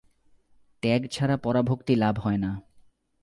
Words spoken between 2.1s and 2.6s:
হয় না।